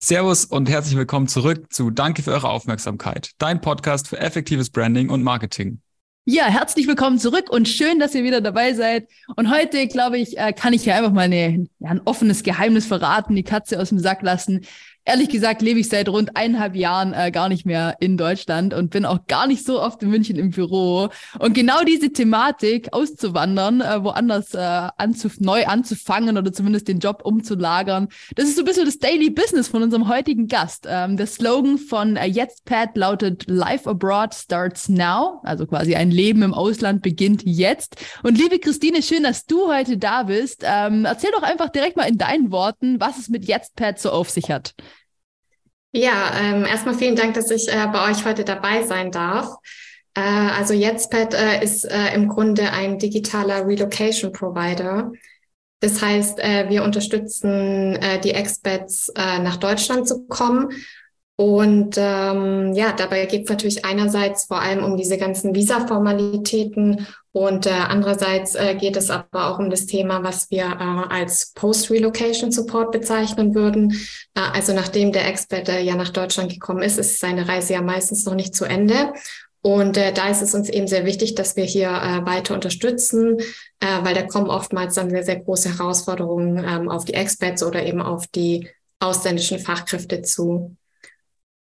[0.00, 5.10] Servus und herzlich willkommen zurück zu Danke für eure Aufmerksamkeit, dein Podcast für effektives Branding
[5.10, 5.80] und Marketing.
[6.24, 9.08] Ja, herzlich willkommen zurück und schön, dass ihr wieder dabei seid.
[9.34, 12.86] Und heute, glaube ich, äh, kann ich hier einfach mal eine, ja, ein offenes Geheimnis
[12.86, 14.66] verraten, die Katze aus dem Sack lassen
[15.08, 18.90] ehrlich gesagt lebe ich seit rund eineinhalb Jahren äh, gar nicht mehr in Deutschland und
[18.90, 21.08] bin auch gar nicht so oft in München im Büro.
[21.38, 27.22] Und genau diese Thematik, auszuwandern, äh, woanders äh, anzuf neu anzufangen oder zumindest den Job
[27.24, 30.86] umzulagern, das ist so ein bisschen das Daily Business von unserem heutigen Gast.
[30.88, 32.64] Ähm, der Slogan von äh, Jetzt
[32.94, 37.96] lautet Life Abroad starts now, also quasi ein Leben im Ausland beginnt jetzt.
[38.22, 40.64] Und liebe Christine, schön, dass du heute da bist.
[40.66, 44.28] Ähm, erzähl doch einfach direkt mal in deinen Worten, was es mit Jetzt so auf
[44.28, 44.74] sich hat.
[45.92, 49.56] Ja, ähm, erstmal vielen Dank, dass ich äh, bei euch heute dabei sein darf.
[50.14, 55.12] Äh, also Jetztpad äh, ist äh, im Grunde ein digitaler Relocation Provider.
[55.80, 60.70] Das heißt, äh, wir unterstützen äh, die Expats äh, nach Deutschland zu kommen.
[61.40, 67.66] Und ähm, ja, dabei geht es natürlich einerseits vor allem um diese ganzen Visa-Formalitäten und
[67.66, 72.50] äh, andererseits äh, geht es aber auch um das Thema, was wir äh, als Post-Relocation
[72.50, 73.92] Support bezeichnen würden.
[74.34, 77.82] Äh, also nachdem der Expert äh, ja nach Deutschland gekommen ist, ist seine Reise ja
[77.82, 79.12] meistens noch nicht zu Ende.
[79.60, 83.38] Und äh, da ist es uns eben sehr wichtig, dass wir hier äh, weiter unterstützen,
[83.78, 87.84] äh, weil da kommen oftmals dann sehr, sehr große Herausforderungen ähm, auf die Experts oder
[87.86, 90.76] eben auf die ausländischen Fachkräfte zu.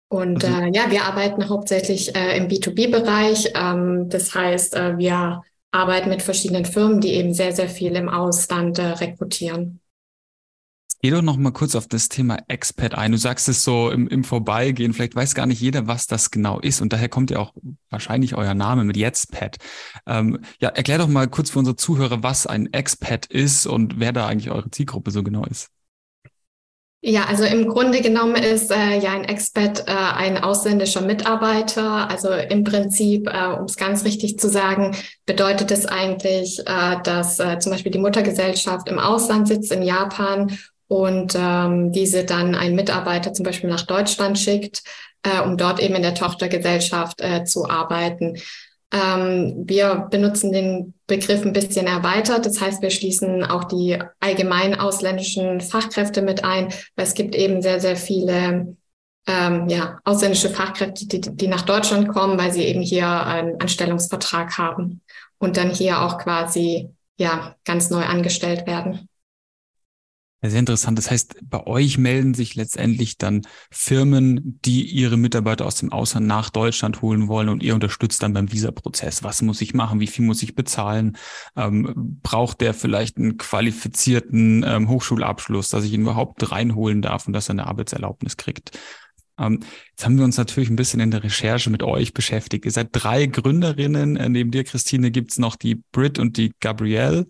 [0.09, 3.53] Und also, äh, ja, wir arbeiten hauptsächlich äh, im B2B-Bereich.
[3.55, 8.09] Ähm, das heißt, äh, wir arbeiten mit verschiedenen Firmen, die eben sehr, sehr viel im
[8.09, 9.81] Ausland äh, rekrutieren.
[11.01, 13.13] Geh doch noch mal kurz auf das Thema Expat ein.
[13.13, 14.93] Du sagst es so im, im Vorbeigehen.
[14.93, 16.81] Vielleicht weiß gar nicht jeder, was das genau ist.
[16.81, 17.55] Und daher kommt ja auch
[17.89, 19.59] wahrscheinlich euer Name mit Jetztpad.
[20.07, 24.13] Ähm, ja, erklär doch mal kurz für unsere Zuhörer, was ein Expat ist und wer
[24.13, 25.71] da eigentlich eure Zielgruppe so genau ist.
[27.01, 32.11] Ja, also im Grunde genommen ist äh, ja ein Expat äh, ein ausländischer Mitarbeiter.
[32.11, 37.39] Also im Prinzip, äh, um es ganz richtig zu sagen, bedeutet es eigentlich, äh, dass
[37.39, 40.59] äh, zum Beispiel die Muttergesellschaft im Ausland sitzt, in Japan,
[40.89, 44.83] und ähm, diese dann einen Mitarbeiter zum Beispiel nach Deutschland schickt,
[45.23, 48.39] äh, um dort eben in der Tochtergesellschaft äh, zu arbeiten.
[48.91, 52.47] Ähm, wir benutzen den Begriff ein bisschen erweitert.
[52.47, 57.61] Das heißt, wir schließen auch die allgemein ausländischen Fachkräfte mit ein, weil es gibt eben
[57.61, 58.77] sehr, sehr viele
[59.27, 64.57] ähm, ja, ausländische Fachkräfte, die, die nach Deutschland kommen, weil sie eben hier einen Anstellungsvertrag
[64.57, 65.03] haben
[65.37, 66.89] und dann hier auch quasi
[67.19, 69.09] ja ganz neu angestellt werden.
[70.41, 70.97] Sehr interessant.
[70.97, 76.29] Das heißt, bei euch melden sich letztendlich dann Firmen, die ihre Mitarbeiter aus dem Ausland
[76.29, 79.25] nach Deutschland holen wollen und ihr unterstützt dann beim Visa-Prozess.
[79.25, 79.99] Was muss ich machen?
[79.99, 81.17] Wie viel muss ich bezahlen?
[81.57, 87.33] Ähm, braucht der vielleicht einen qualifizierten ähm, Hochschulabschluss, dass ich ihn überhaupt reinholen darf und
[87.33, 88.79] dass er eine Arbeitserlaubnis kriegt?
[89.41, 89.59] Ähm,
[89.91, 92.65] jetzt haben wir uns natürlich ein bisschen in der Recherche mit euch beschäftigt.
[92.65, 94.13] Ihr seid drei Gründerinnen.
[94.33, 97.27] Neben dir, Christine, gibt's noch die Brit und die Gabrielle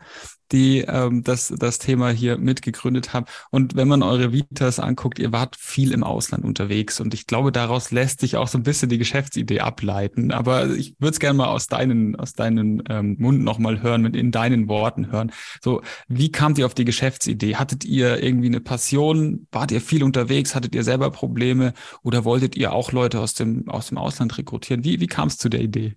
[0.52, 3.26] die ähm, das, das Thema hier mitgegründet haben.
[3.50, 7.52] Und wenn man eure Vitas anguckt, ihr wart viel im Ausland unterwegs und ich glaube,
[7.52, 10.32] daraus lässt sich auch so ein bisschen die Geschäftsidee ableiten.
[10.32, 14.16] Aber ich würde es gerne mal aus deinen, aus deinen ähm, Mund nochmal hören, mit
[14.16, 15.32] in deinen Worten hören.
[15.62, 17.56] So, wie kamt ihr auf die Geschäftsidee?
[17.56, 19.46] Hattet ihr irgendwie eine Passion?
[19.52, 20.54] Wart ihr viel unterwegs?
[20.54, 21.74] Hattet ihr selber Probleme?
[22.02, 24.84] Oder wolltet ihr auch Leute aus dem, aus dem Ausland rekrutieren?
[24.84, 25.96] Wie, wie kam es zu der Idee?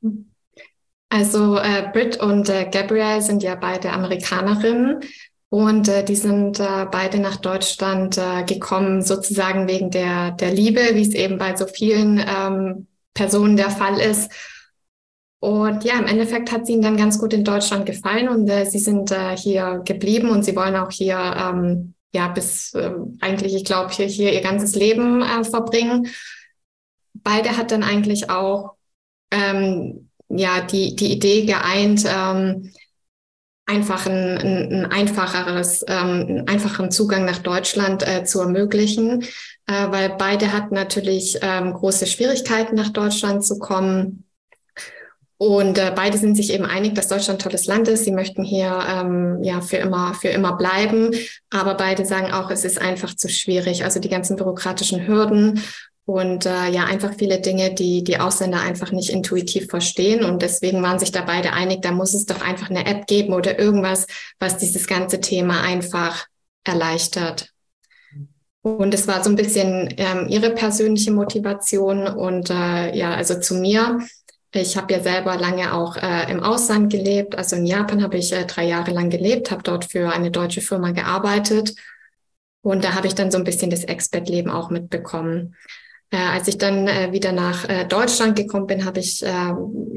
[0.00, 0.35] Mhm.
[1.08, 5.00] Also äh, Britt und äh, Gabrielle sind ja beide Amerikanerinnen
[5.48, 10.80] und äh, die sind äh, beide nach Deutschland äh, gekommen, sozusagen wegen der, der Liebe,
[10.94, 14.30] wie es eben bei so vielen ähm, Personen der Fall ist.
[15.38, 18.64] Und ja, im Endeffekt hat es ihnen dann ganz gut in Deutschland gefallen und äh,
[18.66, 23.54] sie sind äh, hier geblieben und sie wollen auch hier, ähm, ja, bis äh, eigentlich,
[23.54, 26.08] ich glaube, hier, hier ihr ganzes Leben äh, verbringen.
[27.14, 28.74] Beide hat dann eigentlich auch
[29.30, 32.72] ähm, ja die, die Idee geeint, ähm,
[33.66, 39.22] einfach ein, ein, ein einfacheres, ähm, einen einfachen Zugang nach Deutschland äh, zu ermöglichen,
[39.66, 44.22] äh, weil beide hatten natürlich ähm, große Schwierigkeiten, nach Deutschland zu kommen.
[45.38, 48.04] Und äh, beide sind sich eben einig, dass Deutschland ein tolles Land ist.
[48.04, 51.10] Sie möchten hier ähm, ja für immer für immer bleiben,
[51.50, 53.84] aber beide sagen auch, es ist einfach zu schwierig.
[53.84, 55.60] Also die ganzen bürokratischen Hürden
[56.06, 60.24] und äh, ja, einfach viele Dinge, die die Ausländer einfach nicht intuitiv verstehen.
[60.24, 63.34] Und deswegen waren sich da beide einig, da muss es doch einfach eine App geben
[63.34, 64.06] oder irgendwas,
[64.38, 66.26] was dieses ganze Thema einfach
[66.64, 67.50] erleichtert.
[68.62, 72.06] Und es war so ein bisschen ähm, ihre persönliche Motivation.
[72.06, 74.00] Und äh, ja, also zu mir.
[74.52, 77.36] Ich habe ja selber lange auch äh, im Ausland gelebt.
[77.36, 80.60] Also in Japan habe ich äh, drei Jahre lang gelebt, habe dort für eine deutsche
[80.60, 81.74] Firma gearbeitet
[82.62, 85.56] Und da habe ich dann so ein bisschen das Expat-Leben auch mitbekommen.
[86.10, 89.52] Äh, als ich dann äh, wieder nach äh, Deutschland gekommen bin, habe ich äh,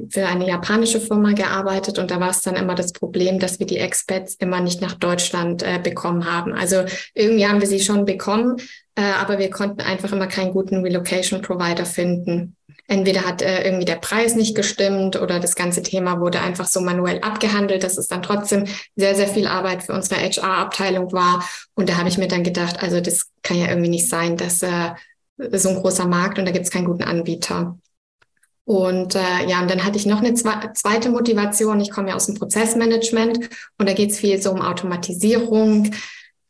[0.09, 3.67] für eine japanische Firma gearbeitet und da war es dann immer das Problem, dass wir
[3.67, 6.53] die Expats immer nicht nach Deutschland äh, bekommen haben.
[6.53, 6.83] Also
[7.13, 8.57] irgendwie haben wir sie schon bekommen,
[8.95, 12.55] äh, aber wir konnten einfach immer keinen guten Relocation Provider finden.
[12.87, 16.81] Entweder hat äh, irgendwie der Preis nicht gestimmt oder das ganze Thema wurde einfach so
[16.81, 18.65] manuell abgehandelt, dass es dann trotzdem
[18.95, 21.47] sehr, sehr viel Arbeit für unsere HR-Abteilung war.
[21.75, 24.63] Und da habe ich mir dann gedacht, also das kann ja irgendwie nicht sein, dass
[24.63, 24.89] äh,
[25.53, 27.77] so ein großer Markt und da gibt es keinen guten Anbieter.
[28.65, 31.81] Und äh, ja, und dann hatte ich noch eine zweite Motivation.
[31.81, 33.49] Ich komme ja aus dem Prozessmanagement
[33.79, 35.91] und da geht es viel so um Automatisierung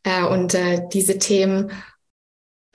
[0.03, 1.71] äh, und äh, diese Themen.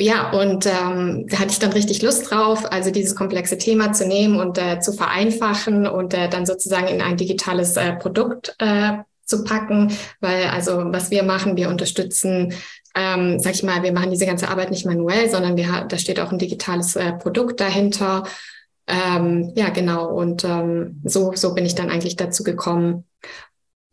[0.00, 4.06] Ja, und ähm, da hatte ich dann richtig Lust drauf, also dieses komplexe Thema zu
[4.08, 8.94] nehmen und äh, zu vereinfachen und äh, dann sozusagen in ein digitales äh, Produkt äh,
[9.25, 12.55] zu packen, weil also was wir machen, wir unterstützen
[12.94, 16.20] ähm, sag ich mal, wir machen diese ganze Arbeit nicht manuell, sondern wir, da steht
[16.20, 18.25] auch ein digitales äh, Produkt dahinter.
[18.87, 20.08] Ähm, ja, genau.
[20.08, 23.05] Und ähm, so, so bin ich dann eigentlich dazu gekommen.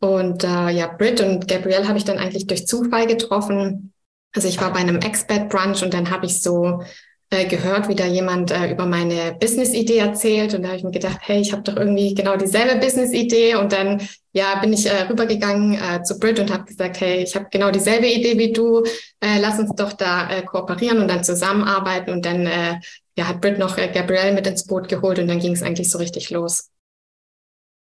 [0.00, 3.92] Und äh, ja, Brit und Gabrielle habe ich dann eigentlich durch Zufall getroffen.
[4.34, 6.82] Also ich war bei einem Expert-Brunch und dann habe ich so
[7.30, 10.54] äh, gehört, wie da jemand äh, über meine Business-Idee erzählt.
[10.54, 13.56] Und da habe ich mir gedacht, hey, ich habe doch irgendwie genau dieselbe Business-Idee.
[13.56, 14.02] Und dann
[14.32, 17.70] ja, bin ich äh, rübergegangen äh, zu Brit und habe gesagt, hey, ich habe genau
[17.70, 18.82] dieselbe Idee wie du.
[19.20, 22.10] Äh, lass uns doch da äh, kooperieren und dann zusammenarbeiten.
[22.12, 22.80] Und dann äh,
[23.16, 25.90] ja, hat Brit noch äh, Gabrielle mit ins Boot geholt und dann ging es eigentlich
[25.90, 26.70] so richtig los.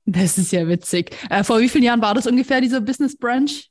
[0.05, 1.15] Das ist ja witzig.
[1.29, 3.69] Äh, vor wie vielen Jahren war das ungefähr, dieser Business Brunch?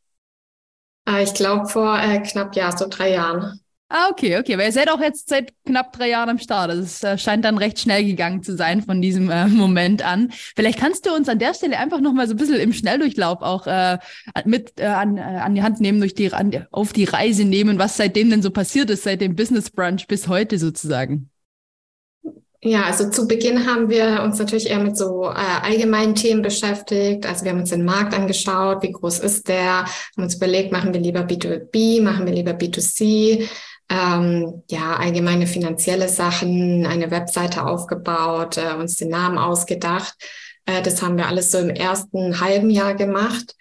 [1.08, 3.62] Äh, ich glaube vor äh, knapp, ja, so drei Jahren.
[3.94, 4.56] Ah, okay, okay.
[4.56, 6.71] Weil ihr seid auch jetzt seit knapp drei Jahren am Start.
[6.71, 10.31] Also es äh, scheint dann recht schnell gegangen zu sein von diesem äh, Moment an.
[10.33, 13.43] Vielleicht kannst du uns an der Stelle einfach noch mal so ein bisschen im Schnelldurchlauf
[13.43, 13.99] auch äh,
[14.47, 17.79] mit äh, an, äh, an die Hand nehmen, durch die, an, auf die Reise nehmen,
[17.79, 21.29] was seitdem denn so passiert ist, seit dem Business Brunch bis heute sozusagen.
[22.65, 27.27] Ja, also zu Beginn haben wir uns natürlich eher mit so äh, allgemeinen Themen beschäftigt.
[27.27, 30.94] Also wir haben uns den Markt angeschaut, wie groß ist der, haben uns überlegt, machen
[30.94, 33.49] wir lieber B2B, machen wir lieber B2C,
[33.88, 40.14] ähm, ja, allgemeine finanzielle Sachen, eine Webseite aufgebaut, äh, uns den Namen ausgedacht.
[40.67, 43.55] Äh, das haben wir alles so im ersten halben Jahr gemacht.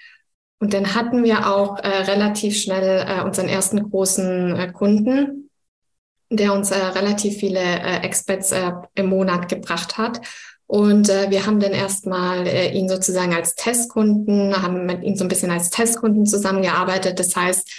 [0.60, 5.50] Und dann hatten wir auch äh, relativ schnell äh, unseren ersten großen äh, Kunden,
[6.30, 10.22] der uns äh, relativ viele äh, Experts äh, im Monat gebracht hat.
[10.68, 15.26] Und äh, wir haben dann erstmal äh, ihn sozusagen als Testkunden, haben mit ihm so
[15.26, 17.20] ein bisschen als Testkunden zusammengearbeitet.
[17.20, 17.70] Das heißt,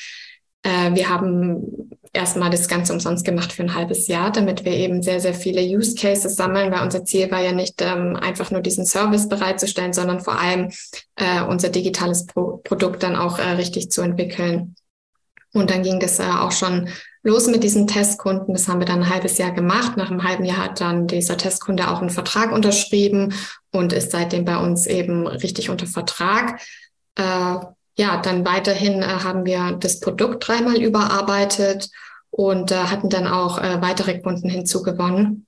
[0.64, 5.02] äh, wir haben erstmal das Ganze umsonst gemacht für ein halbes Jahr, damit wir eben
[5.02, 8.60] sehr, sehr viele Use Cases sammeln, weil unser Ziel war ja nicht ähm, einfach nur
[8.60, 10.70] diesen Service bereitzustellen, sondern vor allem
[11.16, 14.74] äh, unser digitales Pro Produkt dann auch äh, richtig zu entwickeln.
[15.54, 16.88] Und dann ging das äh, auch schon
[17.22, 18.54] los mit diesen Testkunden.
[18.54, 19.96] Das haben wir dann ein halbes Jahr gemacht.
[19.96, 23.34] Nach einem halben Jahr hat dann dieser Testkunde auch einen Vertrag unterschrieben
[23.70, 26.60] und ist seitdem bei uns eben richtig unter Vertrag.
[27.14, 27.56] Äh,
[27.96, 31.90] ja, dann weiterhin äh, haben wir das Produkt dreimal überarbeitet
[32.30, 35.46] und äh, hatten dann auch äh, weitere Kunden hinzugewonnen.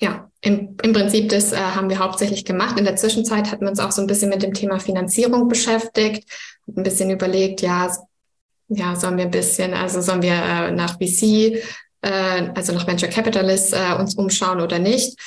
[0.00, 2.78] Ja, im, im Prinzip das äh, haben wir hauptsächlich gemacht.
[2.78, 6.30] In der Zwischenzeit hatten wir uns auch so ein bisschen mit dem Thema Finanzierung beschäftigt,
[6.66, 7.90] ein bisschen überlegt, ja,
[8.68, 11.60] ja, sollen wir ein bisschen, also sollen wir äh, nach VC,
[12.02, 15.18] äh, also nach Venture Capitalist äh, uns umschauen oder nicht.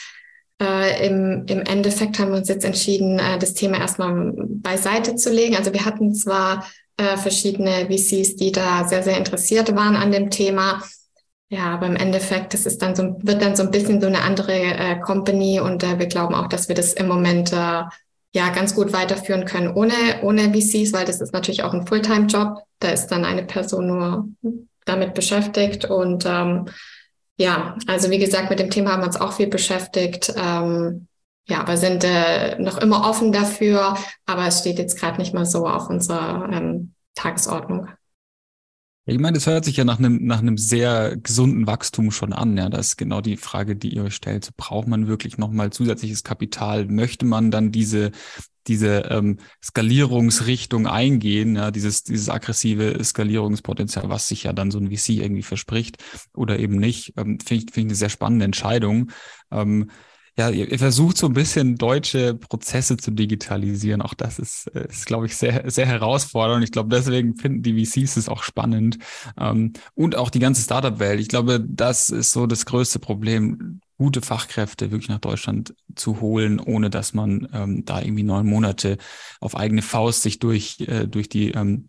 [0.63, 5.29] Äh, im, Im Endeffekt haben wir uns jetzt entschieden, äh, das Thema erstmal beiseite zu
[5.31, 5.57] legen.
[5.57, 6.65] Also wir hatten zwar
[6.97, 10.81] äh, verschiedene VCs, die da sehr, sehr interessiert waren an dem Thema.
[11.49, 14.21] Ja, aber im Endeffekt, das ist dann so, wird dann so ein bisschen so eine
[14.21, 17.83] andere äh, Company und äh, wir glauben auch, dass wir das im Moment äh,
[18.35, 19.93] ja ganz gut weiterführen können ohne,
[20.23, 22.57] ohne VCs, weil das ist natürlich auch ein Fulltime-Job.
[22.79, 24.29] Da ist dann eine Person nur
[24.85, 26.65] damit beschäftigt und ähm,
[27.37, 30.33] ja, also wie gesagt, mit dem Thema haben wir uns auch viel beschäftigt.
[30.35, 31.07] Ähm,
[31.47, 35.45] ja, aber sind äh, noch immer offen dafür, aber es steht jetzt gerade nicht mal
[35.45, 37.89] so auf unserer ähm, Tagesordnung.
[39.05, 42.55] Ich meine, das hört sich ja nach einem, nach einem sehr gesunden Wachstum schon an.
[42.55, 44.55] Ja, das ist genau die Frage, die ihr euch stellt.
[44.55, 46.85] Braucht man wirklich nochmal zusätzliches Kapital?
[46.85, 48.11] Möchte man dann diese,
[48.67, 54.89] diese ähm, Skalierungsrichtung eingehen, ja, dieses, dieses aggressive Skalierungspotenzial, was sich ja dann so ein
[54.89, 55.97] VC irgendwie verspricht
[56.33, 59.11] oder eben nicht, ähm, finde ich, finde ich eine sehr spannende Entscheidung.
[59.51, 59.89] Ähm,
[60.35, 64.01] ja, ihr, ihr, versucht so ein bisschen deutsche Prozesse zu digitalisieren.
[64.01, 66.63] Auch das ist, äh, ist glaube ich, sehr, sehr herausfordernd.
[66.63, 68.97] Ich glaube, deswegen finden die VCs es auch spannend.
[69.37, 71.19] Ähm, und auch die ganze Startup-Welt.
[71.19, 76.59] Ich glaube, das ist so das größte Problem gute Fachkräfte wirklich nach Deutschland zu holen,
[76.59, 78.97] ohne dass man ähm, da irgendwie neun Monate
[79.39, 81.87] auf eigene Faust sich durch, äh, durch die ähm,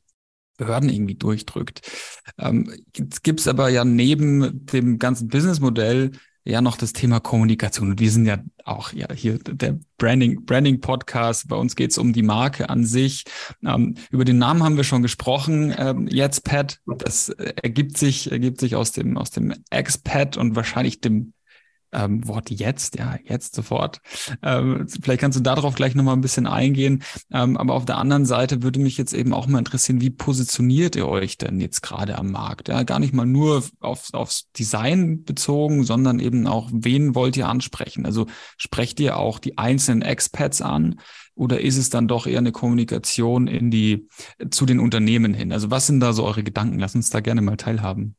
[0.56, 1.90] Behörden irgendwie durchdrückt.
[2.38, 6.12] Ähm, jetzt gibt's aber ja neben dem ganzen Businessmodell
[6.44, 7.90] ja noch das Thema Kommunikation.
[7.90, 11.48] Und wir sind ja auch ja hier der Branding, Branding Podcast.
[11.48, 13.24] Bei uns geht's um die Marke an sich.
[13.66, 15.74] Ähm, über den Namen haben wir schon gesprochen.
[15.76, 21.00] Ähm, jetzt Pat, das ergibt sich, ergibt sich aus dem, aus dem Expat und wahrscheinlich
[21.00, 21.33] dem
[21.94, 24.00] ähm, Wort jetzt, ja, jetzt sofort.
[24.42, 27.02] Ähm, vielleicht kannst du darauf gleich nochmal ein bisschen eingehen.
[27.32, 30.96] Ähm, aber auf der anderen Seite würde mich jetzt eben auch mal interessieren, wie positioniert
[30.96, 32.68] ihr euch denn jetzt gerade am Markt?
[32.68, 37.48] Ja, gar nicht mal nur auf, aufs Design bezogen, sondern eben auch, wen wollt ihr
[37.48, 38.06] ansprechen?
[38.06, 41.00] Also sprecht ihr auch die einzelnen Expats an?
[41.36, 44.08] Oder ist es dann doch eher eine Kommunikation in die,
[44.50, 45.52] zu den Unternehmen hin?
[45.52, 46.78] Also was sind da so eure Gedanken?
[46.78, 48.14] Lass uns da gerne mal teilhaben.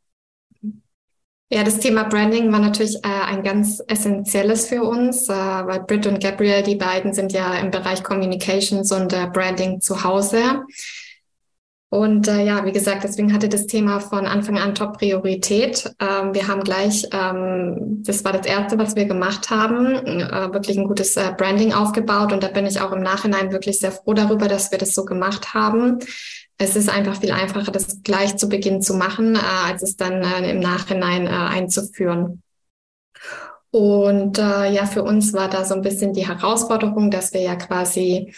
[1.49, 6.07] Ja, das Thema Branding war natürlich äh, ein ganz essentielles für uns, äh, weil Britt
[6.07, 10.63] und Gabriel, die beiden sind ja im Bereich Communications und äh, Branding zu Hause.
[11.95, 15.93] Und äh, ja, wie gesagt, deswegen hatte das Thema von Anfang an Top-Priorität.
[15.99, 20.77] Ähm, wir haben gleich, ähm, das war das Erste, was wir gemacht haben, äh, wirklich
[20.77, 22.33] ein gutes äh, Branding aufgebaut.
[22.33, 25.05] Und da bin ich auch im Nachhinein wirklich sehr froh darüber, dass wir das so
[25.05, 25.99] gemacht haben
[26.57, 30.23] es ist einfach viel einfacher, das gleich zu Beginn zu machen, äh, als es dann
[30.23, 32.41] äh, im Nachhinein äh, einzuführen.
[33.71, 37.55] Und äh, ja, für uns war da so ein bisschen die Herausforderung, dass wir ja
[37.55, 38.33] quasi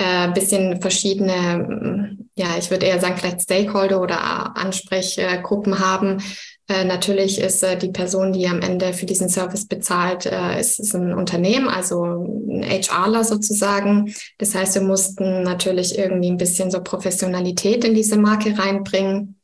[0.00, 6.22] äh, bisschen verschiedene, ja, ich würde eher sagen, vielleicht Stakeholder oder Ansprechgruppen haben,
[6.68, 10.26] äh, natürlich ist äh, die Person, die am Ende für diesen Service bezahlt,
[10.58, 14.14] ist, ist ein Unternehmen, also ein HRler sozusagen.
[14.38, 19.36] Das heißt, wir mussten natürlich irgendwie ein bisschen so Professionalität in diese Marke reinbringen.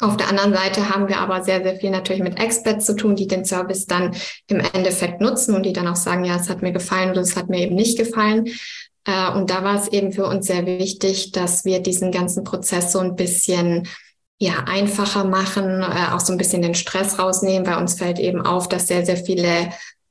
[0.00, 3.14] Auf der anderen Seite haben wir aber sehr, sehr viel natürlich mit Experts zu tun,
[3.14, 4.14] die den Service dann
[4.48, 7.36] im Endeffekt nutzen und die dann auch sagen, ja, es hat mir gefallen oder es
[7.36, 8.48] hat mir eben nicht gefallen.
[9.04, 12.92] Äh, und da war es eben für uns sehr wichtig, dass wir diesen ganzen Prozess
[12.92, 13.88] so ein bisschen
[14.38, 17.64] ja, einfacher machen, äh, auch so ein bisschen den Stress rausnehmen.
[17.64, 19.70] Bei uns fällt eben auf, dass sehr, sehr viele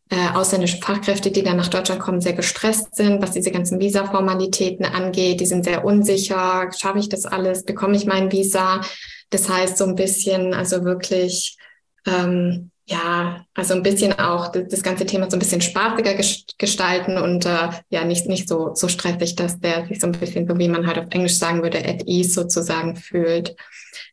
[0.09, 4.85] äh, ausländische Fachkräfte, die dann nach Deutschland kommen, sehr gestresst sind, was diese ganzen Visa-Formalitäten
[4.85, 5.39] angeht.
[5.41, 6.69] Die sind sehr unsicher.
[6.77, 7.65] Schaffe ich das alles?
[7.65, 8.81] Bekomme ich mein Visa?
[9.29, 11.57] Das heißt, so ein bisschen, also wirklich,
[12.05, 16.15] ähm, ja, also ein bisschen auch das, das ganze Thema so ein bisschen spaßiger
[16.57, 20.47] gestalten und äh, ja, nicht, nicht so, so stressig, dass der sich so ein bisschen,
[20.47, 23.55] so wie man halt auf Englisch sagen würde, at ease sozusagen fühlt.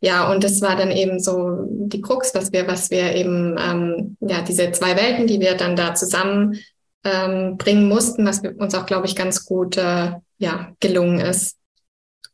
[0.01, 4.17] Ja, und das war dann eben so die Krux, was wir, was wir eben, ähm,
[4.21, 6.59] ja, diese zwei Welten, die wir dann da zusammen
[7.03, 11.57] ähm, bringen mussten, was uns auch, glaube ich, ganz gut äh, ja, gelungen ist.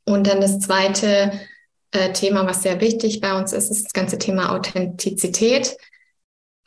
[0.05, 1.33] Und dann das zweite
[1.93, 5.77] äh, Thema, was sehr wichtig bei uns ist, ist das ganze Thema Authentizität.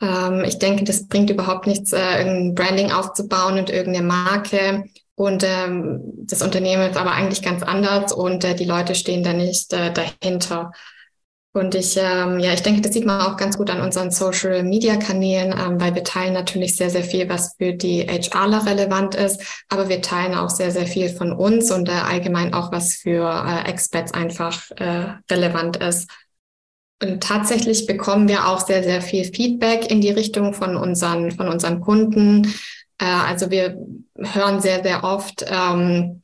[0.00, 4.84] Ähm, ich denke, das bringt überhaupt nichts, äh, irgendein Branding aufzubauen und irgendeine Marke.
[5.14, 9.32] Und ähm, das Unternehmen ist aber eigentlich ganz anders und äh, die Leute stehen da
[9.32, 10.72] nicht äh, dahinter.
[11.52, 14.62] Und ich, ähm, ja, ich denke, das sieht man auch ganz gut an unseren Social
[14.62, 19.16] Media Kanälen, ähm, weil wir teilen natürlich sehr, sehr viel, was für die HRler relevant
[19.16, 22.94] ist, aber wir teilen auch sehr, sehr viel von uns und äh, allgemein auch, was
[22.94, 26.08] für äh, Experts einfach äh, relevant ist.
[27.02, 31.48] Und tatsächlich bekommen wir auch sehr, sehr viel Feedback in die Richtung von unseren, von
[31.48, 32.52] unseren Kunden.
[32.98, 33.76] Äh, also wir
[34.18, 36.22] hören sehr, sehr oft, ähm,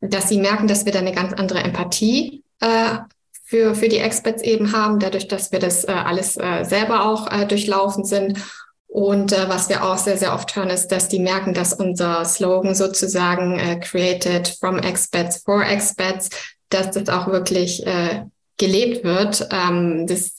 [0.00, 2.98] dass sie merken, dass wir da eine ganz andere Empathie äh,
[3.44, 8.04] für, für die Experts eben haben, dadurch, dass wir das äh, alles selber auch durchlaufen
[8.04, 8.38] sind.
[8.88, 12.74] Und was wir auch sehr, sehr oft hören, ist, dass die merken, dass unser Slogan
[12.74, 16.30] sozusagen Created from Experts for Experts,
[16.70, 17.84] dass das auch wirklich
[18.58, 19.48] gelebt wird.
[19.50, 20.38] Ähm, das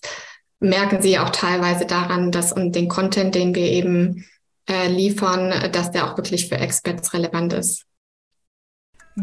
[0.60, 4.26] merken sie auch teilweise daran, dass und den Content, den wir eben
[4.70, 7.84] äh, liefern, dass der auch wirklich für Experts relevant ist.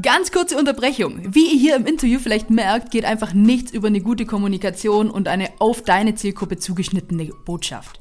[0.02, 1.34] Ganz kurze Unterbrechung.
[1.34, 5.28] Wie ihr hier im Interview vielleicht merkt, geht einfach nichts über eine gute Kommunikation und
[5.28, 8.00] eine auf deine Zielgruppe zugeschnittene Botschaft.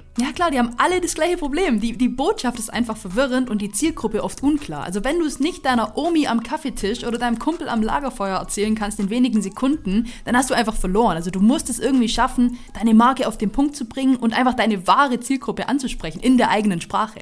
[0.17, 1.79] Ja klar, die haben alle das gleiche Problem.
[1.79, 4.83] Die, die Botschaft ist einfach verwirrend und die Zielgruppe oft unklar.
[4.83, 8.75] Also wenn du es nicht deiner Omi am Kaffeetisch oder deinem Kumpel am Lagerfeuer erzählen
[8.75, 11.15] kannst in wenigen Sekunden, dann hast du einfach verloren.
[11.15, 14.53] Also du musst es irgendwie schaffen, deine Marke auf den Punkt zu bringen und einfach
[14.53, 17.21] deine wahre Zielgruppe anzusprechen in der eigenen Sprache.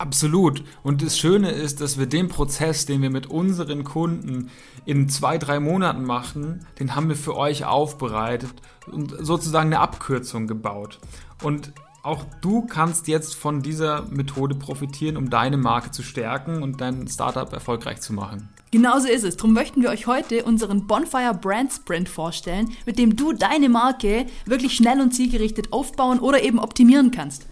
[0.00, 0.62] Absolut.
[0.82, 4.50] Und das Schöne ist, dass wir den Prozess, den wir mit unseren Kunden
[4.86, 8.54] in zwei, drei Monaten machen, den haben wir für euch aufbereitet
[8.90, 11.00] und sozusagen eine Abkürzung gebaut.
[11.42, 16.80] Und auch du kannst jetzt von dieser Methode profitieren, um deine Marke zu stärken und
[16.80, 18.48] dein Startup erfolgreich zu machen.
[18.70, 19.36] Genauso ist es.
[19.36, 24.26] Darum möchten wir euch heute unseren Bonfire Brand Sprint vorstellen, mit dem du deine Marke
[24.46, 27.46] wirklich schnell und zielgerichtet aufbauen oder eben optimieren kannst.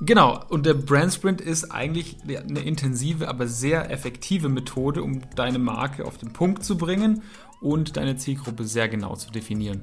[0.00, 5.60] Genau, und der Brand Sprint ist eigentlich eine intensive, aber sehr effektive Methode, um deine
[5.60, 7.22] Marke auf den Punkt zu bringen
[7.60, 9.82] und deine Zielgruppe sehr genau zu definieren.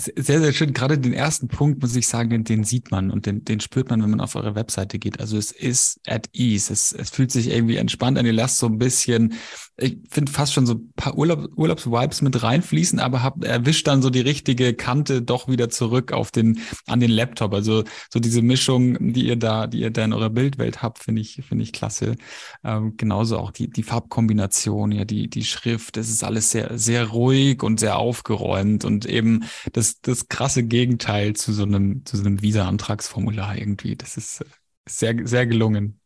[0.00, 0.72] sehr, sehr schön.
[0.72, 4.02] Gerade den ersten Punkt, muss ich sagen, den, sieht man und den, den spürt man,
[4.02, 5.20] wenn man auf eure Webseite geht.
[5.20, 6.72] Also es ist at ease.
[6.72, 8.26] Es, es fühlt sich irgendwie entspannt an.
[8.26, 9.34] Ihr lasst so ein bisschen,
[9.76, 14.02] ich finde fast schon so ein paar Urlaub, Urlaubsvibes mit reinfließen, aber hab, erwischt dann
[14.02, 17.52] so die richtige Kante doch wieder zurück auf den, an den Laptop.
[17.54, 21.22] Also so diese Mischung, die ihr da, die ihr da in eurer Bildwelt habt, finde
[21.22, 22.16] ich, finde ich klasse.
[22.64, 25.96] Ähm, genauso auch die, die Farbkombination, ja, die, die Schrift.
[25.96, 31.34] Es ist alles sehr, sehr ruhig und sehr aufgeräumt und eben das, das krasse Gegenteil
[31.34, 33.96] zu so einem, zu so einem Visa-Antragsformular irgendwie.
[33.96, 34.44] Das ist
[34.88, 36.00] sehr, sehr gelungen.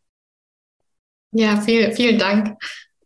[1.32, 2.56] Ja, viel, vielen Dank.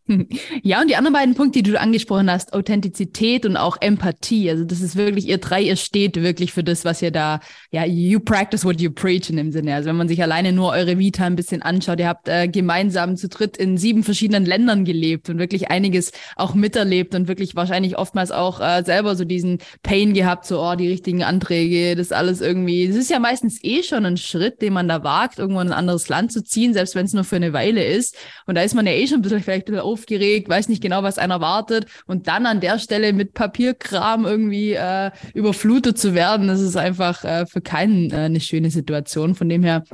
[0.63, 4.51] Ja, und die anderen beiden Punkte, die du angesprochen hast, Authentizität und auch Empathie.
[4.51, 7.85] Also das ist wirklich, ihr drei, ihr steht wirklich für das, was ihr da, ja,
[7.85, 9.75] you practice what you preach in dem Sinne.
[9.75, 13.17] Also wenn man sich alleine nur eure Vita ein bisschen anschaut, ihr habt äh, gemeinsam
[13.17, 17.99] zu dritt in sieben verschiedenen Ländern gelebt und wirklich einiges auch miterlebt und wirklich wahrscheinlich
[17.99, 22.41] oftmals auch äh, selber so diesen Pain gehabt, so, oh, die richtigen Anträge, das alles
[22.41, 22.89] irgendwie.
[22.89, 25.73] Das ist ja meistens eh schon ein Schritt, den man da wagt, irgendwo in ein
[25.73, 28.17] anderes Land zu ziehen, selbst wenn es nur für eine Weile ist.
[28.47, 30.83] Und da ist man ja eh schon ein bisschen vielleicht ein bisschen aufgeregt, weiß nicht
[30.83, 36.15] genau, was einer erwartet und dann an der Stelle mit Papierkram irgendwie äh, überflutet zu
[36.15, 39.35] werden, das ist einfach äh, für keinen äh, eine schöne Situation.
[39.35, 39.85] Von dem her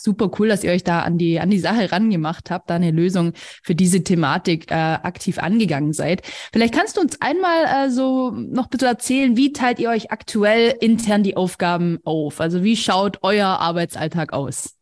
[0.00, 2.92] Super cool, dass ihr euch da an die, an die Sache rangemacht habt, da eine
[2.92, 6.22] Lösung für diese Thematik äh, aktiv angegangen seid.
[6.50, 10.74] Vielleicht kannst du uns einmal äh, so noch bitte erzählen, wie teilt ihr euch aktuell
[10.80, 12.40] intern die Aufgaben auf?
[12.40, 14.76] Also wie schaut euer Arbeitsalltag aus?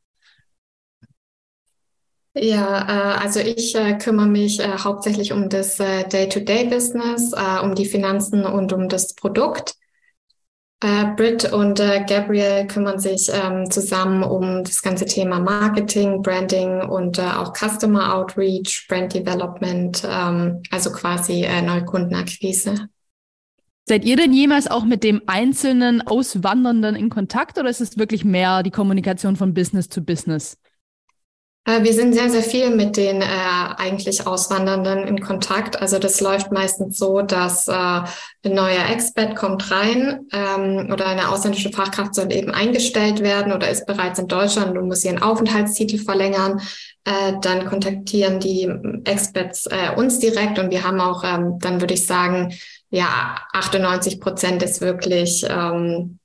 [2.34, 8.44] Ja, äh, also ich äh, kümmere mich äh, hauptsächlich um das Day-to-Day-Business, um die Finanzen
[8.44, 9.74] und um das Produkt.
[10.82, 17.52] Britt und Gabriel kümmern sich ähm, zusammen um das ganze Thema Marketing, Branding und auch
[17.52, 22.88] Customer Outreach, Brand Development, ähm, also quasi Neukundenakquise.
[23.86, 28.24] Seid ihr denn jemals auch mit dem einzelnen Auswandernden in Kontakt oder ist es wirklich
[28.24, 30.56] mehr die Kommunikation von Business zu Business?
[31.64, 33.26] Äh, wir sind sehr, sehr viel mit den äh,
[33.76, 35.80] eigentlich Auswandernden in Kontakt.
[35.80, 41.28] Also das läuft meistens so, dass äh, ein neuer Expert kommt rein ähm, oder eine
[41.28, 45.98] ausländische Fachkraft soll eben eingestellt werden oder ist bereits in Deutschland und muss ihren Aufenthaltstitel
[45.98, 46.60] verlängern.
[47.04, 48.70] Äh, dann kontaktieren die
[49.04, 52.54] Experts äh, uns direkt und wir haben auch, ähm, dann würde ich sagen,
[52.90, 56.18] ja, 98 Prozent ist wirklich, ähm,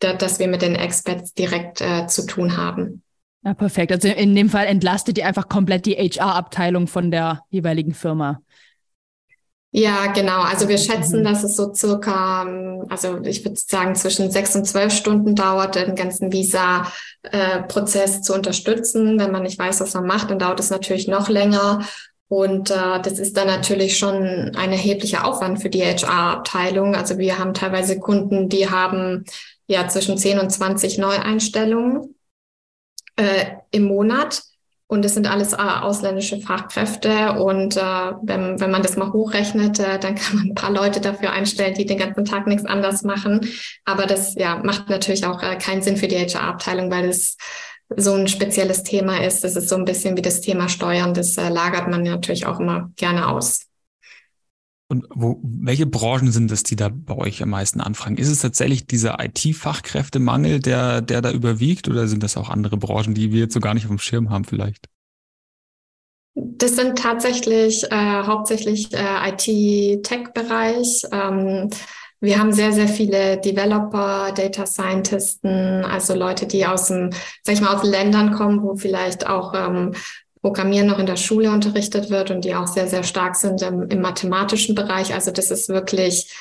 [0.00, 3.02] da, dass wir mit den Experts direkt äh, zu tun haben.
[3.44, 3.90] Ja, perfekt.
[3.90, 8.40] Also in dem Fall entlastet ihr einfach komplett die HR-Abteilung von der jeweiligen Firma.
[9.74, 10.42] Ja, genau.
[10.42, 11.24] Also wir schätzen, mhm.
[11.24, 12.46] dass es so circa,
[12.90, 19.18] also ich würde sagen, zwischen sechs und zwölf Stunden dauert, den ganzen Visa-Prozess zu unterstützen.
[19.18, 21.86] Wenn man nicht weiß, was man macht, dann dauert es natürlich noch länger.
[22.28, 26.94] Und äh, das ist dann natürlich schon ein erheblicher Aufwand für die HR-Abteilung.
[26.94, 29.24] Also wir haben teilweise Kunden, die haben
[29.66, 32.14] ja zwischen zehn und zwanzig Neueinstellungen
[33.16, 34.42] äh, im Monat.
[34.86, 37.32] Und es sind alles äh, ausländische Fachkräfte.
[37.32, 41.00] Und äh, wenn, wenn man das mal hochrechnet, äh, dann kann man ein paar Leute
[41.00, 43.40] dafür einstellen, die den ganzen Tag nichts anders machen.
[43.86, 47.38] Aber das ja, macht natürlich auch äh, keinen Sinn für die HR-Abteilung, weil es
[47.96, 49.44] so ein spezielles Thema ist.
[49.44, 51.14] Das ist so ein bisschen wie das Thema Steuern.
[51.14, 53.71] Das äh, lagert man natürlich auch immer gerne aus.
[54.92, 58.18] Und wo, welche Branchen sind es, die da bei euch am meisten anfragen?
[58.18, 63.14] Ist es tatsächlich dieser IT-Fachkräftemangel, der, der da überwiegt, oder sind das auch andere Branchen,
[63.14, 64.84] die wir jetzt so gar nicht auf dem Schirm haben vielleicht?
[66.34, 71.04] Das sind tatsächlich äh, hauptsächlich äh, IT-Tech-Bereich.
[71.10, 71.70] Ähm,
[72.20, 77.10] Wir haben sehr, sehr viele Developer, Data Scientisten, also Leute, die aus dem,
[77.42, 79.94] sag ich mal, aus Ländern kommen, wo vielleicht auch ähm,
[80.42, 83.88] Programmieren noch in der Schule unterrichtet wird und die auch sehr, sehr stark sind im,
[83.88, 85.14] im mathematischen Bereich.
[85.14, 86.34] Also das ist wirklich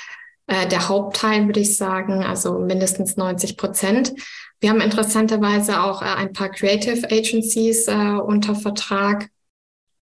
[0.48, 4.14] äh, der Hauptteil, würde ich sagen, also mindestens 90 Prozent.
[4.60, 9.30] Wir haben interessanterweise auch äh, ein paar Creative Agencies äh, unter Vertrag,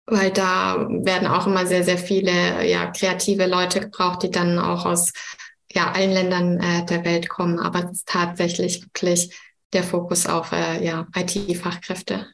[0.07, 4.87] weil da werden auch immer sehr, sehr viele ja, kreative Leute gebraucht, die dann auch
[4.87, 5.12] aus
[5.73, 7.59] ja, allen Ländern äh, der Welt kommen.
[7.59, 9.37] Aber es ist tatsächlich wirklich
[9.73, 12.27] der Fokus auf äh, ja, IT-Fachkräfte.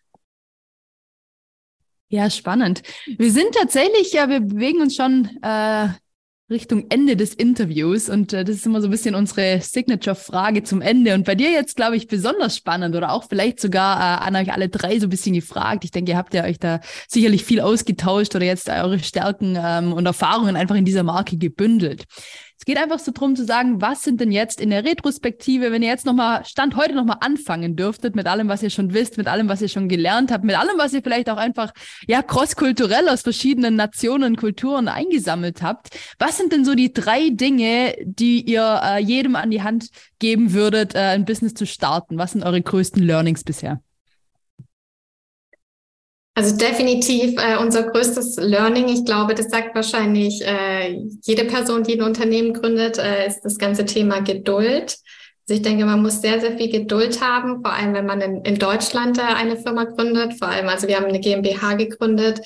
[2.08, 2.82] Ja, spannend.
[3.06, 5.88] Wir sind tatsächlich, ja, wir bewegen uns schon äh,
[6.50, 10.80] Richtung Ende des Interviews und äh, das ist immer so ein bisschen unsere Signature-Frage zum
[10.80, 11.12] Ende.
[11.12, 14.50] Und bei dir jetzt, glaube ich, besonders spannend oder auch vielleicht sogar äh, an euch
[14.50, 15.84] alle drei so ein bisschen gefragt.
[15.84, 19.92] Ich denke, ihr habt ja euch da sicherlich viel ausgetauscht oder jetzt eure Stärken ähm,
[19.92, 22.04] und Erfahrungen einfach in dieser Marke gebündelt.
[22.58, 25.82] Es geht einfach so drum zu sagen, was sind denn jetzt in der Retrospektive, wenn
[25.82, 29.28] ihr jetzt nochmal, Stand heute nochmal anfangen dürftet mit allem, was ihr schon wisst, mit
[29.28, 31.72] allem, was ihr schon gelernt habt, mit allem, was ihr vielleicht auch einfach,
[32.08, 35.90] ja, crosskulturell aus verschiedenen Nationen, Kulturen eingesammelt habt.
[36.18, 40.52] Was sind denn so die drei Dinge, die ihr äh, jedem an die Hand geben
[40.52, 42.18] würdet, äh, ein Business zu starten?
[42.18, 43.80] Was sind eure größten Learnings bisher?
[46.38, 51.94] Also definitiv äh, unser größtes Learning, ich glaube, das sagt wahrscheinlich äh, jede Person, die
[51.94, 54.98] ein Unternehmen gründet, äh, ist das ganze Thema Geduld.
[55.48, 58.42] Also ich denke, man muss sehr, sehr viel Geduld haben, vor allem wenn man in,
[58.42, 60.38] in Deutschland eine Firma gründet.
[60.38, 62.40] Vor allem, also wir haben eine GmbH gegründet.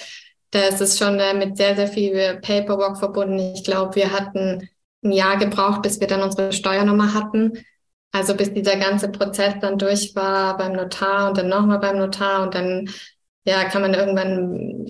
[0.53, 3.53] Da ist schon äh, mit sehr, sehr viel Paperwork verbunden.
[3.55, 4.71] Ich glaube, wir hatten
[5.05, 7.63] ein Jahr gebraucht, bis wir dann unsere Steuernummer hatten.
[8.11, 12.45] Also bis dieser ganze Prozess dann durch war beim Notar und dann nochmal beim Notar
[12.45, 12.89] und dann
[13.45, 14.87] ja, kann man irgendwann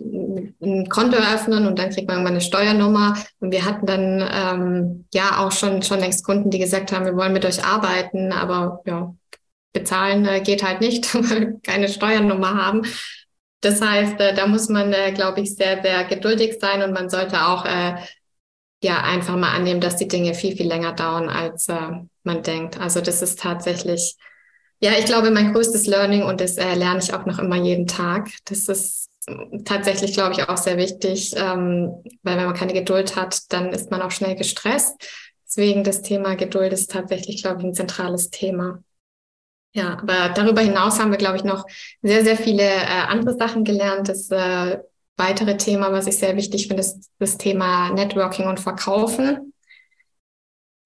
[0.62, 3.16] ein Konto eröffnen und dann kriegt man irgendwann eine Steuernummer.
[3.40, 7.16] Und wir hatten dann ähm, ja auch schon, schon längst Kunden, die gesagt haben, wir
[7.16, 9.14] wollen mit euch arbeiten, aber ja,
[9.72, 12.82] bezahlen äh, geht halt nicht, weil wir keine Steuernummer haben.
[13.60, 17.08] Das heißt, äh, da muss man, äh, glaube ich, sehr, sehr geduldig sein und man
[17.08, 17.96] sollte auch äh,
[18.82, 21.90] ja einfach mal annehmen, dass die Dinge viel, viel länger dauern, als äh,
[22.24, 22.78] man denkt.
[22.80, 24.16] Also das ist tatsächlich
[24.82, 27.86] ja, ich glaube, mein größtes Learning und das äh, lerne ich auch noch immer jeden
[27.86, 28.30] Tag.
[28.46, 29.08] Das ist
[29.64, 33.90] tatsächlich, glaube ich, auch sehr wichtig, ähm, weil wenn man keine Geduld hat, dann ist
[33.90, 34.94] man auch schnell gestresst.
[35.46, 38.82] Deswegen das Thema Geduld ist tatsächlich, glaube ich, ein zentrales Thema.
[39.74, 41.64] Ja, aber darüber hinaus haben wir, glaube ich, noch
[42.02, 44.08] sehr, sehr viele äh, andere Sachen gelernt.
[44.08, 44.78] Das äh,
[45.16, 49.52] weitere Thema, was ich sehr wichtig finde, ist das Thema Networking und Verkaufen.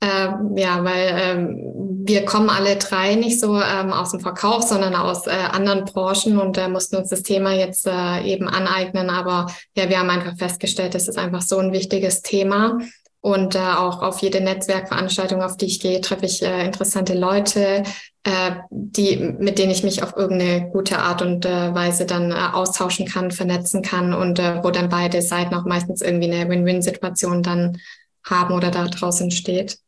[0.03, 4.95] Ähm, ja, weil ähm, wir kommen alle drei nicht so ähm, aus dem Verkauf, sondern
[4.95, 9.11] aus äh, anderen Branchen und äh, mussten uns das Thema jetzt äh, eben aneignen.
[9.11, 12.79] Aber ja, wir haben einfach festgestellt, das ist einfach so ein wichtiges Thema.
[13.21, 17.83] Und äh, auch auf jede Netzwerkveranstaltung, auf die ich gehe, treffe ich äh, interessante Leute,
[18.23, 22.35] äh, die, mit denen ich mich auf irgendeine gute Art und äh, Weise dann äh,
[22.35, 27.43] austauschen kann, vernetzen kann und äh, wo dann beide Seiten auch meistens irgendwie eine Win-Win-Situation
[27.43, 27.79] dann
[28.25, 29.79] haben oder da draußen steht.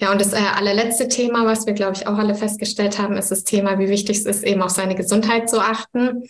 [0.00, 3.30] Ja, und das äh, allerletzte Thema, was wir, glaube ich, auch alle festgestellt haben, ist
[3.30, 6.24] das Thema, wie wichtig es ist, eben auf seine Gesundheit zu achten.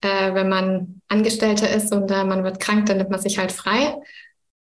[0.00, 3.52] Äh, wenn man Angestellter ist und äh, man wird krank, dann nimmt man sich halt
[3.52, 3.96] frei.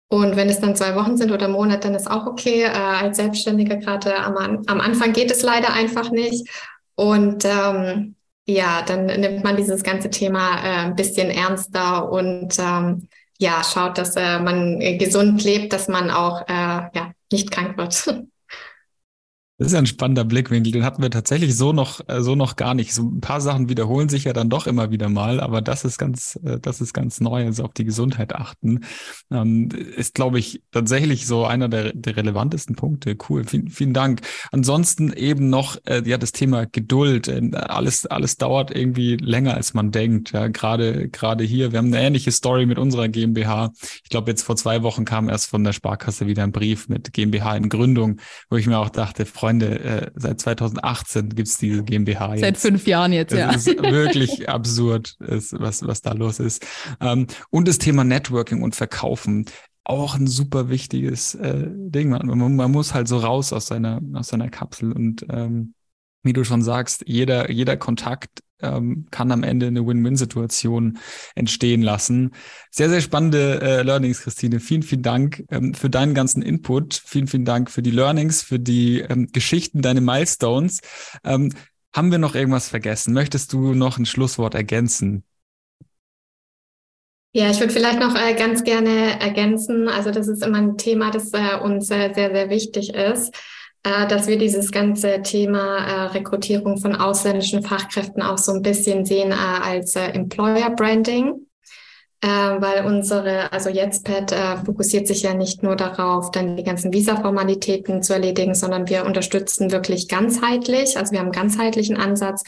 [0.08, 2.63] Und wenn es dann zwei Wochen sind oder Monat, dann ist auch okay.
[2.63, 6.49] Äh, als Selbstständiger gerade am, am Anfang geht es leider einfach nicht.
[6.95, 13.08] Und ähm, ja, dann nimmt man dieses ganze Thema äh, ein bisschen ernster und ähm,
[13.39, 16.54] ja, schaut, dass äh, man gesund lebt, dass man auch äh,
[16.93, 18.15] ja, nicht krank wird.
[19.59, 20.71] Das ist ja ein spannender Blickwinkel.
[20.71, 22.93] Den hatten wir tatsächlich so noch, äh, so noch gar nicht.
[22.93, 25.97] So ein paar Sachen wiederholen sich ja dann doch immer wieder mal, aber das ist
[25.97, 27.45] ganz, äh, das ist ganz neu.
[27.45, 28.85] Also auf die Gesundheit achten.
[29.29, 29.67] Ähm,
[29.97, 33.17] ist, glaube ich, tatsächlich so einer der, der relevantesten Punkte.
[33.27, 33.43] Cool.
[33.43, 34.21] Vielen, vielen Dank.
[34.53, 37.27] Ansonsten eben noch, äh, ja, das Thema Geduld.
[37.53, 40.31] Alles, alles dauert irgendwie länger, als man denkt.
[40.31, 41.73] Ja, gerade, gerade hier.
[41.73, 43.73] Wir haben eine ähnliche Story mit unserer GmbH.
[44.03, 47.11] Ich glaube, jetzt vor zwei Wochen kam erst von der Sparkasse wieder ein Brief mit
[47.11, 51.57] GmbH in Gründung, wo ich mir auch dachte, Freunde, Freunde, äh, seit 2018 gibt es
[51.57, 52.35] diese GmbH.
[52.35, 52.41] Jetzt.
[52.41, 53.49] Seit fünf Jahren jetzt, das ja.
[53.49, 56.65] ist wirklich absurd, ist, was, was da los ist.
[57.01, 59.45] Ähm, und das Thema Networking und Verkaufen
[59.83, 62.09] auch ein super wichtiges äh, Ding.
[62.09, 65.73] Man, man, muss halt so raus aus seiner, aus seiner Kapsel und ähm,
[66.21, 70.99] wie du schon sagst, jeder, jeder Kontakt ähm, kann am Ende eine Win-Win-Situation
[71.35, 72.31] entstehen lassen.
[72.71, 74.59] Sehr, sehr spannende äh, Learnings, Christine.
[74.59, 77.01] Vielen, vielen Dank ähm, für deinen ganzen Input.
[77.05, 80.79] Vielen, vielen Dank für die Learnings, für die ähm, Geschichten, deine Milestones.
[81.23, 81.53] Ähm,
[81.95, 83.13] haben wir noch irgendwas vergessen?
[83.13, 85.23] Möchtest du noch ein Schlusswort ergänzen?
[87.31, 91.11] Ja, ich würde vielleicht noch äh, ganz gerne ergänzen, also das ist immer ein Thema,
[91.11, 93.35] das äh, uns äh, sehr, sehr wichtig ist,
[93.83, 99.05] äh, dass wir dieses ganze Thema äh, Rekrutierung von ausländischen Fachkräften auch so ein bisschen
[99.05, 101.45] sehen äh, als Employer Branding.
[102.21, 108.11] weil unsere, also JetSpad fokussiert sich ja nicht nur darauf, dann die ganzen Visa-Formalitäten zu
[108.11, 110.97] erledigen, sondern wir unterstützen wirklich ganzheitlich.
[110.97, 112.43] Also wir haben einen ganzheitlichen Ansatz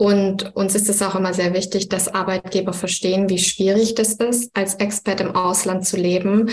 [0.00, 4.50] und uns ist es auch immer sehr wichtig, dass Arbeitgeber verstehen, wie schwierig das ist,
[4.54, 6.50] als Expert im Ausland zu leben.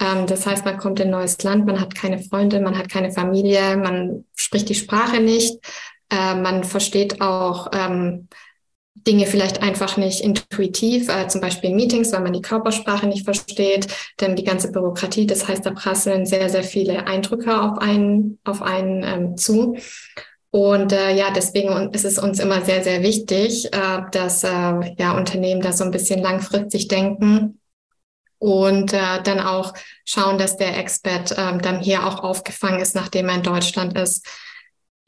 [0.00, 2.88] Ähm, das heißt, man kommt in ein neues Land, man hat keine Freunde, man hat
[2.88, 5.58] keine Familie, man spricht die Sprache nicht,
[6.10, 8.28] äh, man versteht auch ähm,
[8.94, 13.24] Dinge vielleicht einfach nicht intuitiv, äh, zum Beispiel in Meetings, weil man die Körpersprache nicht
[13.24, 13.88] versteht,
[14.20, 18.62] denn die ganze Bürokratie, das heißt, da prasseln sehr, sehr viele Eindrücke auf einen, auf
[18.62, 19.76] einen ähm, zu.
[20.50, 25.16] Und äh, ja, deswegen ist es uns immer sehr, sehr wichtig, äh, dass äh, ja
[25.16, 27.58] Unternehmen da so ein bisschen langfristig denken
[28.42, 29.72] und äh, dann auch
[30.04, 34.26] schauen, dass der Expert äh, dann hier auch aufgefangen ist, nachdem er in Deutschland ist.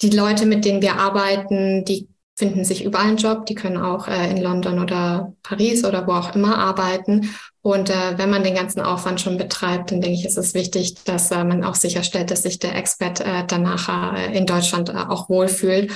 [0.03, 3.47] Die Leute, mit denen wir arbeiten, die finden sich überall einen Job.
[3.47, 7.35] Die können auch äh, in London oder Paris oder wo auch immer arbeiten.
[7.61, 10.95] Und äh, wenn man den ganzen Aufwand schon betreibt, dann denke ich, ist es wichtig,
[11.03, 14.93] dass äh, man auch sicherstellt, dass sich der Expert äh, danach äh, in Deutschland äh,
[15.09, 15.91] auch wohlfühlt.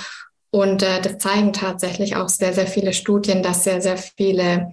[0.50, 4.72] Und äh, das zeigen tatsächlich auch sehr, sehr viele Studien, dass sehr, sehr viele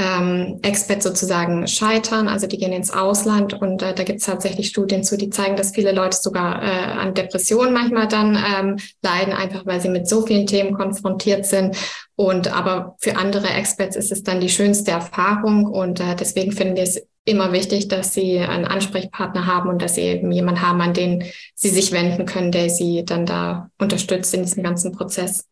[0.00, 2.26] ähm, Expats sozusagen scheitern.
[2.26, 5.56] Also die gehen ins Ausland und äh, da gibt es tatsächlich Studien zu, die zeigen,
[5.56, 10.08] dass viele Leute sogar äh, an Depressionen manchmal dann ähm, leiden, einfach weil sie mit
[10.08, 11.76] so vielen Themen konfrontiert sind.
[12.16, 16.76] Und aber für andere Experts ist es dann die schönste Erfahrung und äh, deswegen finden
[16.76, 20.80] wir es immer wichtig, dass sie einen Ansprechpartner haben und dass sie eben jemanden haben,
[20.80, 25.44] an den sie sich wenden können, der sie dann da unterstützt in diesem ganzen Prozess.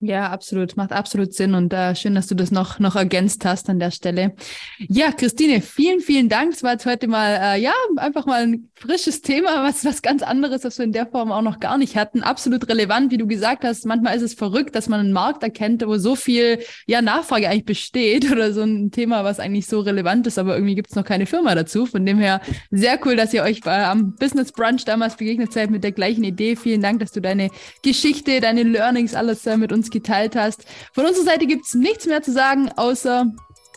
[0.00, 0.76] Ja, absolut.
[0.76, 3.90] Macht absolut Sinn und äh, schön, dass du das noch, noch ergänzt hast an der
[3.90, 4.34] Stelle.
[4.78, 6.52] Ja, Christine, vielen, vielen Dank.
[6.52, 10.22] Es war jetzt heute mal, äh, ja, einfach mal ein frisches Thema, was, was ganz
[10.22, 12.22] anderes, was wir in der Form auch noch gar nicht hatten.
[12.22, 13.86] Absolut relevant, wie du gesagt hast.
[13.86, 17.64] Manchmal ist es verrückt, dass man einen Markt erkennt, wo so viel, ja, Nachfrage eigentlich
[17.64, 21.04] besteht oder so ein Thema, was eigentlich so relevant ist, aber irgendwie gibt es noch
[21.04, 21.86] keine Firma dazu.
[21.86, 25.70] Von dem her sehr cool, dass ihr euch äh, am Business Brunch damals begegnet seid
[25.70, 26.54] mit der gleichen Idee.
[26.54, 27.48] Vielen Dank, dass du deine
[27.82, 30.64] Geschichte, deine Learnings, alles äh, mit uns uns geteilt hast.
[30.92, 33.26] Von unserer Seite gibt es nichts mehr zu sagen, außer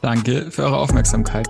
[0.01, 1.47] Danke für eure Aufmerksamkeit.